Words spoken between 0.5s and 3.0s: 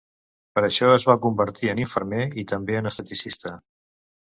Per això es va convertir en infermer i també en